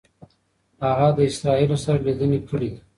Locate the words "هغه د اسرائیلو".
0.87-1.77